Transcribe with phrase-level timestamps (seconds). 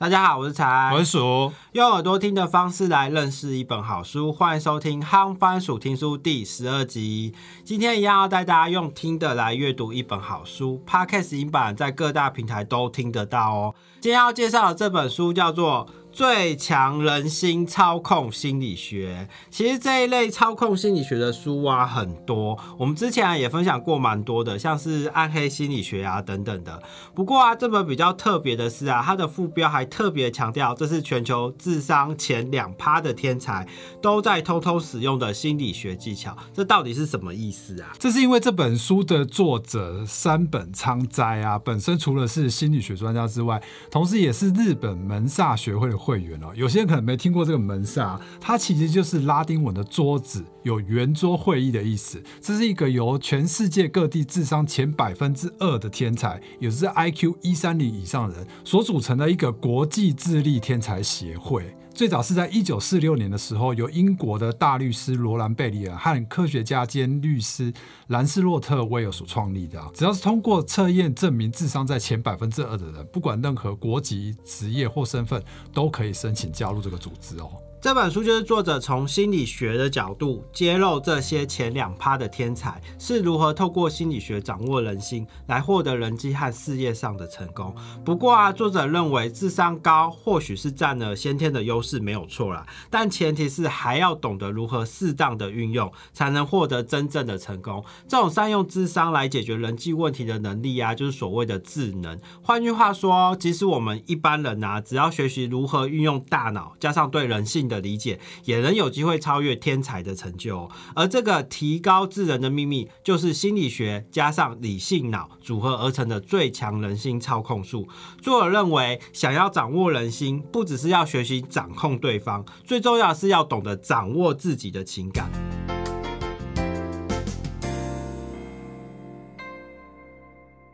[0.00, 7.34] 大家好，我是才，我是鼠，用耳朵听的方式来认识一本好书，欢迎收听《夯番薯听书》第十二集。
[7.64, 13.74] 今天一样要带大家用听的来阅读一本好书，Podcast 音版在各大平台都听得到哦。
[14.00, 15.88] 今天要介绍的这本书叫做。
[16.18, 26.82] 最强人心操控心理学，其实这一类操控心理学的书啊很多，我们之前也分享过蛮多的，像是暗黑心理学啊等等的。
[27.14, 33.64] 不过啊，这本比较特别的是啊，它的副标还特别强调，这是全球智商前两趴的天才
[34.02, 36.36] 都在偷偷使用的心理学技巧。
[36.52, 37.90] 这到底是什么意思啊？
[37.96, 46.07] 这是因为这本书的作者山本昌哉啊，本身除了是心理学专家之外，同时也是日本门萨学会的。
[46.08, 52.22] 会员哦，有些人可能没听过这个门萨，它其实就是拉丁文的桌子，有圆桌会议的意思。
[52.40, 61.76] 这是一个由全世界各地智商前百分之二的天才，也是 IQ 一三零以上人所组成的一个国际智力天才协会。
[61.98, 67.72] 最早是在一九四六年的时候，由英国的大律师罗兰贝利尔和科学家兼律师
[68.06, 69.84] 兰斯洛特威尔所创立的。
[69.92, 75.42] 只要是通过测验证明智商在前百分之二的人，不管任何国籍、职业或身份，
[75.74, 77.50] 都可以申请加入这个组织哦。
[77.80, 87.72] 这本书就是作者从心理学的角度揭露这些前两趴的天才是如何透过心理学掌握人心，来获得人际和事业上的成功。
[88.04, 92.66] 不过啊，作者认为智商高或许是占了先天的优势，没有错啦。
[92.90, 97.84] 但前提是还要懂得如何适当的运用，才能获得真正的成功。
[98.08, 102.18] 这种善用智商来解决人际问题的能力啊，就是所谓的智能。
[102.42, 107.67] 换句话说，即使我们一般人啊，只要学习如何运用大脑，加上对人性。
[107.68, 117.86] 的理解也能有机会超越天才的成就，而这个提高智人的秘密，就是心理学加上理性脑组合而成的最强人心操控术。
[118.22, 125.30] 作者认为，想要掌握人心，不只是要学习掌控对方，最重要是要懂得掌握自己的情感。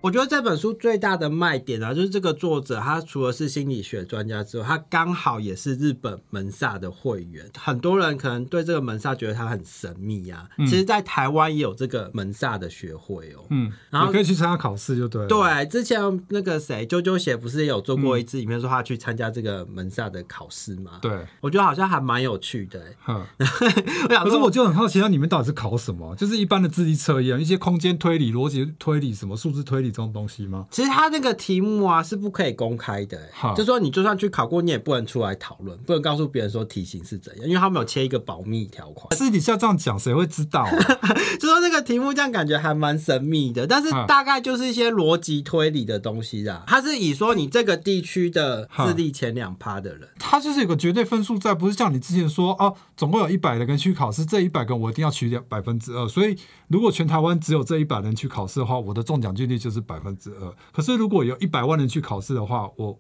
[0.04, 7.48] 我觉得这本书最大的卖点啊，就是这个作者他除了是心理学专家之外，他刚好也是日本门萨的会员。
[7.56, 13.46] 很多人可能对这个门萨觉得他很神秘啊，其实，在台湾也有这个门萨的学会哦。
[13.48, 15.26] 嗯，然后可以去参加考试就对。
[15.26, 15.98] 对，之前
[16.28, 20.98] 那个谁啾啾鞋不是也有做过一支影片，说他去参加这个门萨的考试吗？
[21.00, 22.78] 对，我觉得好像还蛮有趣的。
[23.08, 26.14] 嗯，可是我就很好奇，那你们到底是考什么？
[26.14, 29.93] 就是一般的智力测验，一些空间推理、逻辑推理、什么数字推理。
[29.94, 30.66] 这种东西吗？
[30.72, 33.16] 其实他那个题目啊是不可以公开的，
[33.54, 39.16] 就说你就算去考过，你也不能出来讨论，不能告诉别人说题型是怎样，因为他们有切一个保密条款。
[39.16, 40.66] 私底下这样讲，谁会知道？
[41.38, 46.64] 就说那个题目这样感觉还蛮神秘的，但是大概就是一些逻辑推理的东西啊。
[46.66, 59.83] 他是以说你这个地区的智力前两趴的人，他就是有个绝对分数在，不是像你之前说哦，总共有一百个人去考试，这一百个我一定要取两百分之二，所以如果全台湾只有这一百人去考试的话，我的中奖几率就是。
[59.86, 62.98] 百分之二，可是如果有一百万人去考试的话，我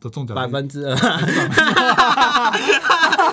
[0.00, 0.94] 的中奖百分之二，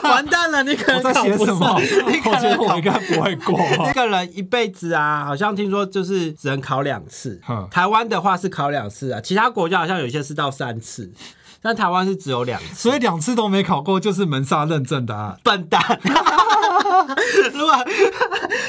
[0.04, 0.64] 完蛋了！
[0.64, 1.76] 你可能在写什么？
[1.76, 3.58] 我觉得我应该不会过。
[3.88, 7.40] 这个人一辈子啊，好像听说就是只能考两次。
[7.70, 11.12] 台湾的话是考两次啊，其他国家好像有些是到三次。
[11.64, 15.80] 但台湾是只有两次，所以两次都没考过就是门萨认证的啊，笨蛋！
[17.54, 17.76] 如果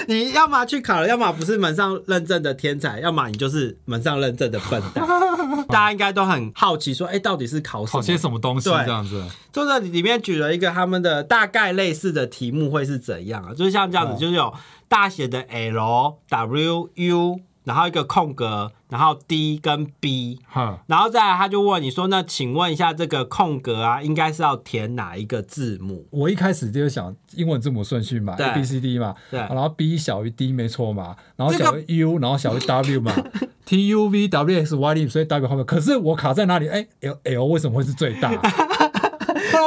[0.09, 5.07] 你要么去考了，要么不是门上认证的天才，要么你就是门上认证的笨蛋。
[5.69, 8.69] 大家应该都很好奇，说，哎，到底是考考些什么东西？
[8.71, 13.55] 这样子，作者里面举了一个他们的大概类似的题目会是怎样啊？
[13.55, 14.53] 就是像这样子，就是有
[14.89, 17.41] 大写的 L W U。
[17.65, 20.41] 然后一个空格，然后 D 跟 B，
[20.87, 33.13] 然后再来他就问你说：“那请问一下，这个空格啊，应该是要填哪一个字母？”我一开始就想英文字母顺序嘛，A B C D 嘛，对，然后 B 小于 D 没错嘛，然后小于 U，然后小于 W 嘛，
[33.65, 36.69] T U V W X Y D，所以 W 后面，可是我卡在哪里？
[36.69, 38.33] 哎，L L 为什么会是最大？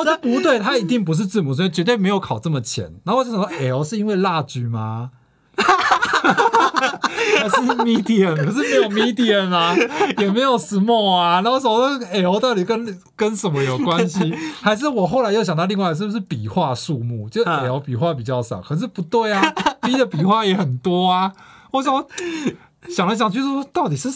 [0.03, 2.93] 这不对，它一定不是字母，所以绝对没有考这么浅。
[3.05, 5.09] 然后我就说 L 是因为蜡菊吗？
[7.39, 9.75] 还是 medium，可是没有 medium 啊，
[10.17, 14.33] 也没有 small 啊，然后说 L 到底跟跟什么有关系？
[14.61, 17.29] 还是我后来又想到另外是不是笔画数目？
[17.29, 19.41] 就 L 笔画比较少，可是不对啊
[19.81, 21.31] ，B 的笔画也很多啊。
[21.71, 22.05] 我想
[22.89, 24.09] 想来想去说，到底是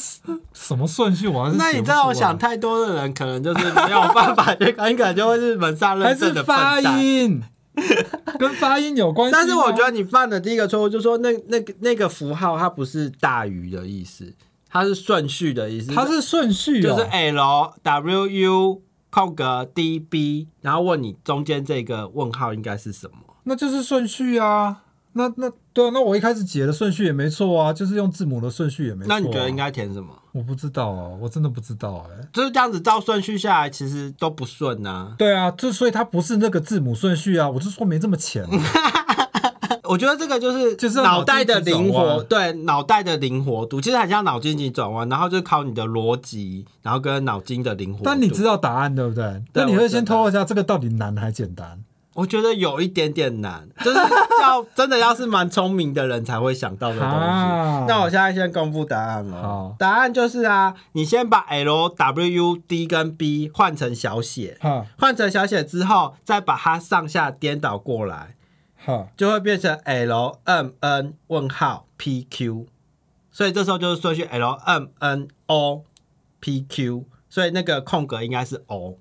[0.53, 1.27] 什么顺序？
[1.27, 7.41] 我还是那你知道，我想太多的人可能就是没有办法，就很可能就会是门上认证的发音。
[8.39, 14.33] 跟发音有关系，但是我觉得你犯的第一个错误就是说，那那个那个符号它不是大于的意思，
[14.69, 23.17] 它是顺序的意思，它是顺序，就是 L W U 空格 D B，然后问你中间这个问号应该是什么？
[23.43, 24.83] 那就是顺序啊。
[25.13, 29.17] 那那对啊，那我一开始解的顺序也没错啊，就是用字母的顺序也没错、啊。
[29.17, 29.55] 那你觉得应？
[29.55, 30.09] 该填什么？
[30.31, 38.45] 我不知道啊，我真的不知道哎、就是这样子照顺序下来，其实都不顺呐、对啊，就所以它不是那个字母顺序啊，我就说没这么浅、
[39.89, 48.03] 我觉得这个就是就是脑袋的灵活，对脑袋的灵活度，其实很像脑筋急转弯，然后就考你的逻辑，然后跟脑筋的灵活度。
[48.05, 49.23] 但你知道答案对不对？
[49.51, 51.83] 对那你会先我知道透露一下这个到底难还简单？
[52.19, 53.97] 我觉得有一点点难， 就是
[54.41, 57.15] 要真的要是蛮聪明的人才会想到的东西。
[57.15, 59.75] 啊那我现在先公布答案了好。
[59.79, 68.35] 答案就是啊，你先把 L、W、D 跟 B 换成小写，哈换成小写之后，再把它上下颠倒过来，
[68.85, 72.67] 哈，就会变成 L M N 问号 P Q。
[73.31, 75.83] 所以这时候就是顺序 L M N O
[76.41, 78.97] P Q，所以那个空格应该是 O。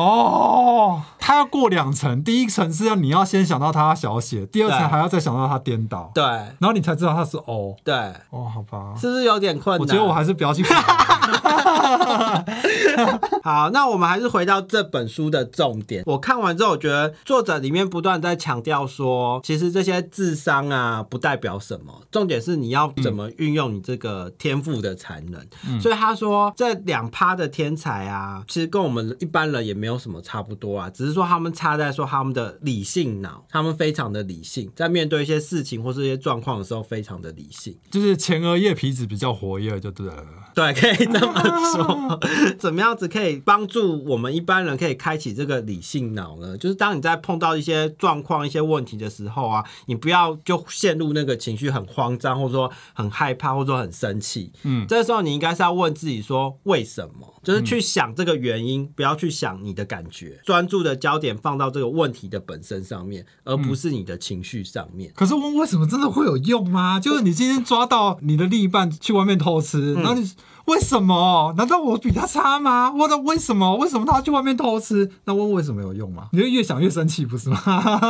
[0.00, 7.76] 哦，它要过两层，第一层是要你要先想到它小写，第二层还要再想到它颠倒，对然后你才知道它是 O。
[7.84, 7.94] 对，
[8.30, 9.80] 哦，好吧，是不是有点困难？
[9.80, 10.80] 我觉得我还是不要去考。
[13.42, 16.02] 好，那我们还是回到这本书的重点。
[16.06, 25.80] 我看完之后，我觉得作者里面不断在强调说，其实这些智商啊，不代表什么，重点是你要怎么运用你这个天赋的才能。
[25.80, 37.76] 所以他说，这两趴的天才啊，其实跟我们一般人也没有什么差不多啊，只是说他们差在说他们的理性脑，他们非常的理性，在面对一些事情或是一些状况的时候，非常的理性。
[37.90, 40.24] 就是前额叶皮质比较活跃，就对了。
[40.54, 41.42] 对，可以这么
[41.74, 42.20] 说。
[42.58, 46.56] 怎么样子可以帮助我们一般人可以开启这个理性脑呢？
[46.56, 54.52] 就是当你在碰到一些状况、一些问题的时候啊，你不要就陷入那个情绪很慌张，或者说很害怕，或者说很生气。
[54.64, 65.12] 嗯这时候你应该是要问自己说为什么，就是去想这个原因，不要去想你的感觉，专注的焦点放到这个问题的本身上面，而不是你的情绪上面。
[65.14, 66.98] 可是问为什么真的会有用吗？
[67.00, 70.30] 就是你今天抓到你的另一半去外面偷吃，然后你
[70.70, 71.52] 为什么？
[71.56, 72.92] 难道我比他差吗？
[72.96, 73.76] 我的为什么？
[73.76, 75.10] 为什么他要去外面偷吃？
[75.24, 76.28] 那问为什么有用吗？
[76.32, 77.60] 你就越想越生气，不是吗？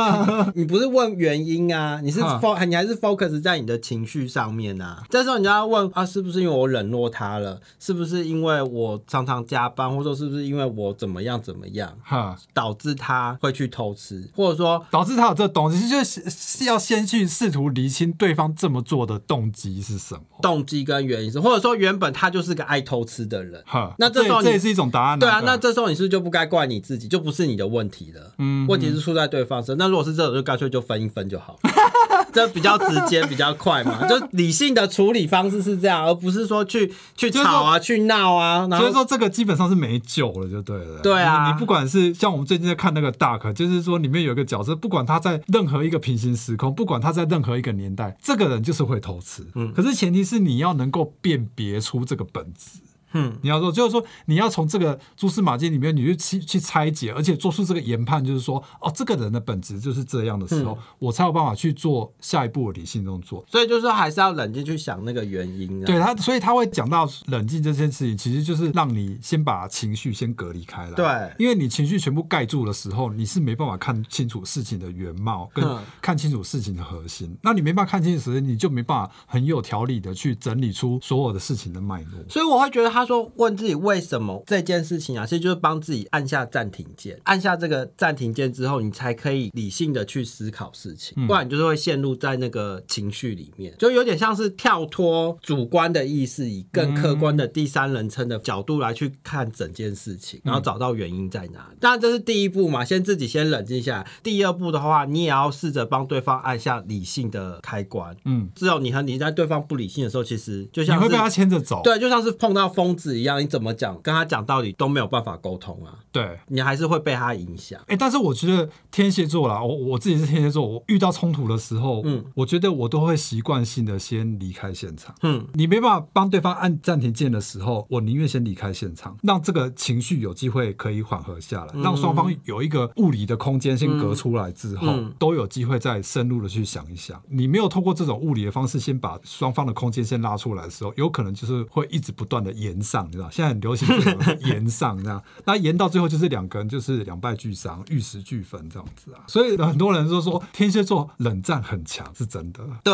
[0.53, 5.03] 你不是问原因啊，你是 foc 你还是 focus 在你的情绪上面啊。
[5.09, 7.59] 这时候你就要问啊，是不是因为我冷落他了？
[7.79, 20.21] 是不是因为我常常加班，或者说是不是因为我怎么样怎么样，哈，导致他会去偷吃，或者说导致他有这东西，就是是要先去试图厘清对方这么做的动机是什么。
[20.41, 23.61] 动机跟原因是，或者说原本他就是个爱偷吃的人。
[23.65, 28.33] 哈，那这时候你这也是一种答案、对啊，那这时候你是不是就不该怪你自己，就不是你的问题了。
[28.37, 29.77] 嗯问题是出在对方身。
[29.77, 31.71] 那如果是这种，就干脆就分一分就好了，
[32.33, 34.07] 这比较直接，比较快嘛。
[34.07, 38.67] 就理性的处理方式是这样，而不是说去去吵啊、去闹啊。
[38.69, 40.99] 所以说这个基本上是没救了，就对了。
[41.01, 49.45] 对啊你你不管是像我们最近在看那个 Dark，就是说里面有一个角色，不管他在任何一个平行时空，不管他在任何一个年代，这个人就是会偷吃。
[49.55, 52.79] 嗯，可是前提是你要能够辨别出这个本质。
[53.13, 63.43] 嗯，你要说，就是说，你要从这个蛛丝马迹里面，你去去去拆解，而且做出这个研判，就是说，哦，这个人的本质就是这样的时候，我才有办法去做下一步的理性动作。
[63.49, 65.85] 所以就是说还是要冷静去想那个原因啊。
[65.85, 70.91] 对他，所以他会讲到冷静这件事情，其实就是让你先把情绪先隔离开来。
[70.91, 71.05] 对
[71.37, 77.35] 因为你情绪全部盖住的时候，你是没办法看清楚事情的原貌，跟嗯看清楚事情的核心。
[77.41, 82.23] 那你没办法看清楚时，你就没办法很有条理的去整理出所有的事情的脉络。
[82.29, 101.77] 所以我会觉得他说问自己为什么这件事情啊，其实就是帮自己按下暂停键，按下这个暂停键之后，你才可以理性的去思考事情，不然你就是会陷入在那个情绪里面，就有点像是跳脱主观的意识，以更客观的第三人称的角度来去看整件事情，然后找到原因在哪里。
[101.79, 104.07] 当然这是第一步嘛，先自己先冷静下来。
[104.23, 108.15] 第二步的话，你也要试着帮对方按下理性的开关。
[108.25, 111.81] 嗯，只有你和你在对方不理性的时候，其实就像是你会被他牵着走。
[111.83, 116.37] 对，就像是碰到疯子一样，你怎么讲，跟他讲道理都没有办法沟通啊，对。
[116.47, 117.79] 你还是会被他影响。
[117.87, 125.15] 哎、但是我觉得天蝎座啦，我我自己是天蝎座，我遇到冲突的时候，嗯，我觉得我都会习惯性的先离开现场。
[125.21, 137.21] 嗯，你没办法帮对方按暂停键的时候，我宁愿先离开现场，让这个情绪有机会可以缓和下来，让双方有一个物理的空间先隔出来之后，嗯都有机会再深入的去想一想。
[137.29, 149.21] 你没有通过这种物理的方式先把双方的空间先拉出来的时候，有可能就是会一直不断的延言上，你知道，现在很流行这种言上这样， 那言到最后就是两个人就是两败俱伤，玉石俱焚这样子啊。
[149.27, 152.61] 所以很多人都说天蝎座冷战很强，是真的。
[152.83, 152.93] 对，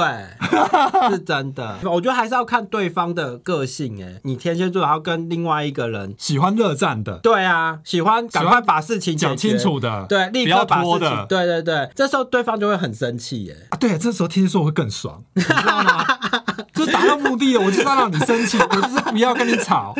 [1.10, 1.78] 是真的。
[1.86, 4.04] 我觉得还是要看对方的个性。
[4.04, 13.52] 哎，你天蝎座，然后跟另外一个人喜欢热战的，对啊，喜欢赶快把事情讲清楚的，对，立刻把事情，对对对，这时候对方就会很生气。
[13.52, 16.06] 哎，啊，对，这时候天蝎座会更爽，你知道吗？
[16.78, 19.94] 就达到目的了，我就是要让你生气，我就是不要跟你吵。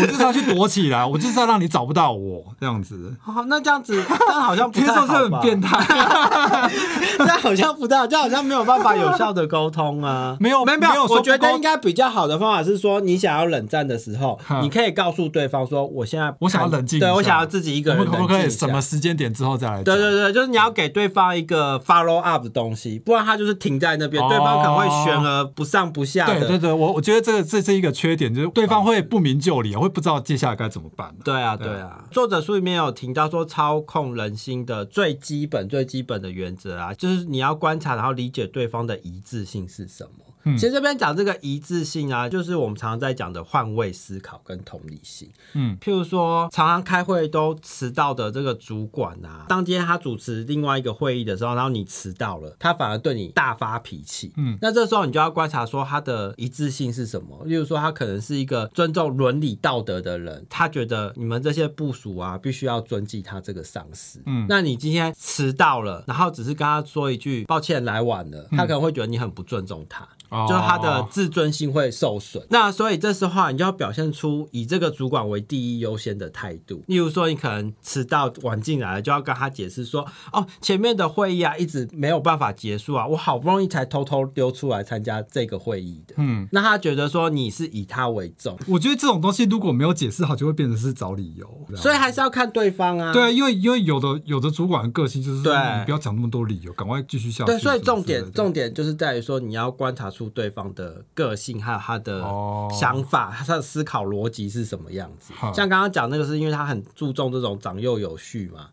[0.00, 3.14] 我就是要去躲起来，我就是要让你找不到我这样子。
[3.20, 5.78] 好，那这样子，这样好像不太 好是很变态，
[7.18, 10.36] 这样好像不太，这样好像没有办法有效的沟通啊。
[10.40, 11.04] 没有，没有，没有。
[11.06, 18.04] 我觉得应该比较好的方法是说，你想要冷战的时候，你可以告诉对方说，我现在我想要冷静，对我想要自己一个人。
[18.06, 19.82] 可不可以什么时间点之后再来？
[19.82, 26.26] 对对对，就是你要给对方一个 follow up 的东西，不然他就是停在那边，对方可能会悬而不上不下。
[26.26, 30.66] 对对对，我我觉得这个这是一个缺点，就是对方会不明就里，会不知道接下来该。
[30.66, 31.14] 怎么办啊？
[31.24, 32.04] 对啊，对啊。
[32.10, 40.10] 作者书里面有提到说，操控人心的最基本、最基本的原则啊，就是你要观察，然后理解对方的一致性是什么。
[40.54, 45.30] 其实这边讲这个一致性啊，就是我们常常在讲的换位思考跟同理心。
[45.54, 54.32] 嗯，譬如说常常开会都迟到的这个主管啊，当今天他主持另外一个会议的时候，然后你迟到了，他反而对你大发脾气。
[54.36, 57.42] 嗯，那这时候你就要观察说他的一致性是什么。
[57.46, 64.22] 例如说他可能是一个尊重伦理道德的人，他觉得你们这些部署啊，必须要尊敬他这个上司。
[64.26, 70.06] 嗯，那你今天迟到了，然后只是跟他说一句抱歉来晚了，他可能会觉得你很不尊重他。
[70.30, 76.82] 就他的自尊心会受损，那所以这时候你就要表现出以这个主管为第一优先的态度。
[76.86, 88.58] 例如说，你可能迟到晚进来了，就要跟他解释说：“哦，前面的会议啊，一直没有办法结束啊，我好不容易才偷偷溜出来参加这个会议的。”嗯，那他觉得说你是以他为重。
[88.68, 91.46] 我觉得这种东西如果没有解释好，就会变成是找理由。
[91.76, 93.12] 所以还是要看对方啊。
[93.12, 97.52] 对啊，因为因为有的有的主管的个性就是说，你不要讲那么多理由，赶快继续下去。
[97.52, 101.04] 对，所以重点重点就是在于说，你要观察出对方的。
[101.14, 102.22] 个性还有他的
[102.70, 105.32] 想法，他的思考逻辑是什么样子？
[105.54, 108.68] 像刚刚讲那个，是因为他很注重这种长幼有序嘛。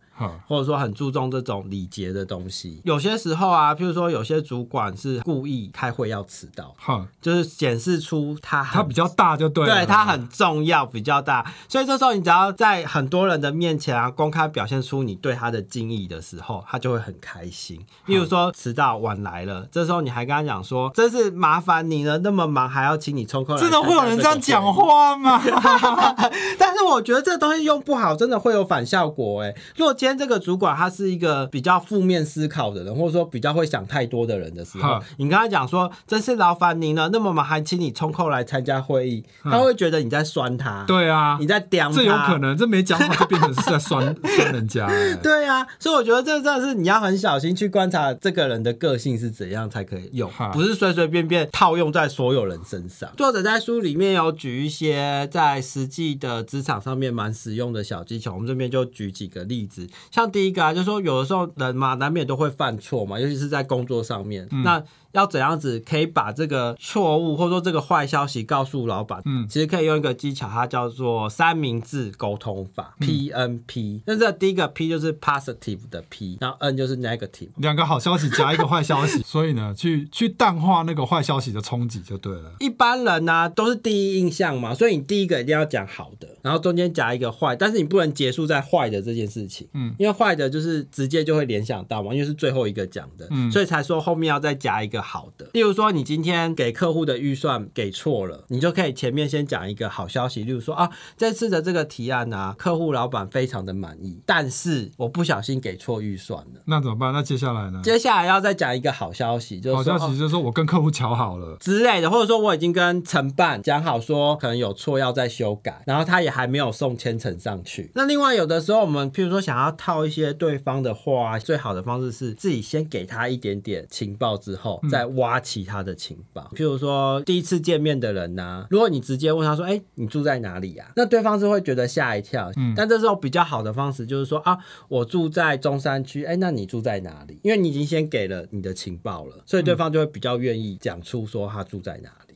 [0.47, 6.73] 或者说很注重这种礼节的东西，有些时候啊，譬如说有些主管是故意开会要迟到，
[7.21, 17.79] 就是显示出他他比较大就对，对他很重要比较大，所以这时候你只要在很多人的面前啊，公开表现出你对他的敬意的时候，他就会很开心。
[18.05, 25.41] 例如说迟到晚来了，这时候你还跟他讲说，真是麻烦你了，那么忙还要请你抽空，真的会有人这样讲话吗？
[26.59, 29.53] 但是我觉得这东西用不好，真的会有反效果哎。
[29.75, 40.83] 如果今天这个主管他是一个比较负面思考的人，或者说比较会想太多的人的时候，你跟他讲说真是劳烦您了，那么我们还请你抽空来参加会议，他会觉得你在酸他。
[40.85, 41.95] 对啊，你在刁他。
[41.95, 44.89] 这有可能，这没讲好就变成是在酸 酸人家。
[45.21, 53.09] 对啊，所以我觉得这真的是你要很小心去观察这个人的个性是怎样才可以用，不是随随便便套用在所有人身上。
[53.15, 60.33] 作者在书里面有举一些在实际的职场上面蛮实用的小技巧，我们这边就举几个例子，像。
[60.33, 64.47] 第一个啊，就是说有的时候人嘛，难免都会犯错嘛，尤其是在工作上面。
[64.63, 69.21] 那要怎样子可以把这个错误或者说这个坏消息告诉老板？
[69.25, 74.01] 嗯，其实可以用一个技巧，它叫做三明治沟通法 （PNP）。
[74.07, 82.53] 那这第一个 P 就是 positive 的 P，然后 N 就是 negative，两个好消息加一个坏消息， 所以呢，去去淡化那个坏消息的冲击就对了。
[82.59, 95.03] 一般人呢都是第一印象嘛，所以你第一个一定要讲好的，然后中间夹一个坏，但是你不能结束在坏的这件事情，嗯，因为坏的就是直接就会联想到嘛，因为是最后一个讲的，嗯，所以才说后面要再加一个。
[95.03, 107.11] 好的，例如说你今天给客户的预算给错了，你就可以前面先讲一个好消息，例如说啊，这次的这个提案啊，客户老板非常的满意，但是我不小心给错预算了，那怎么办？
[107.11, 107.81] 那接下来呢？
[107.83, 117.91] 接下来要再讲一个好消息，就是好消息就是说我跟客户瞧好了之类的，或者说我已经跟承办讲好说可能有错要再修改，然后他也还没有送千层上去。
[117.93, 124.81] 那另外有的时候我们譬如说想要套一些对方的话，最好的方式是自己先给他一点点情报之后。
[124.89, 132.51] 再挖其他的情报，譬如说第一次见面的人呐，如果你直接问他说：“哎，你住在哪里呀？”那对方是会觉得吓一跳。
[132.57, 136.23] 嗯，但这时候比较好的方式就是说啊，我住在中山区。
[136.25, 137.39] 哎，那你住在哪里？
[137.43, 142.35] 因为你已经先给了你的情报了，所以对方就会比较愿意讲出说他住在哪里。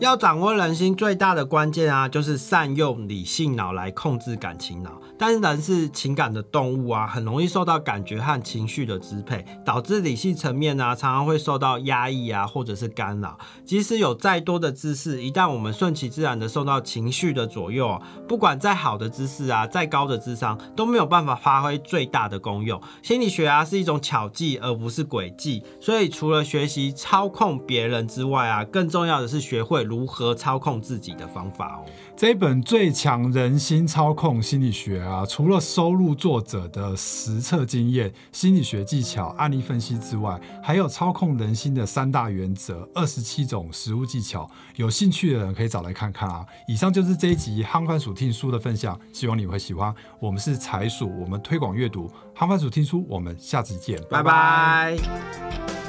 [0.00, 4.98] 要掌握人心最大的关键啊，就是善用理性脑来控制感情脑。
[5.18, 13.38] 但是人是情感的动物啊，很容易受到感觉和情绪的支配，导致理性层面啊常常会受到压抑啊，或者是干扰。
[13.62, 22.80] 即使有再多的知识，一旦我们顺其自然的受到情绪的左右，不管再好的知识啊，再高的智商，都没有办法发挥最大的功用。
[23.02, 25.62] 心理学啊是一种巧技，而不是诡计。
[25.78, 29.84] 所以除了学习操控别人之外啊，更重要的是学会。
[29.90, 31.84] 如何操控自己的方法哦？
[32.16, 44.48] 这本《最强人心操控心理学》啊，除了收录作者的实测经验、心理学技巧、案例分析之外，还有操控人心的三大原则、二十七种实物技巧。
[44.76, 46.46] 有兴趣的人可以找来看看啊。
[46.68, 49.92] 以上就是这一集夯番薯听书的分享，希望你会喜欢。
[50.20, 55.79] 我们是财鼠，我们推广阅读夯番薯听书，我们下集见，拜拜。